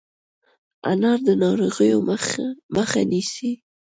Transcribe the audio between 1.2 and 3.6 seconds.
د ناروغیو مخه نیسي.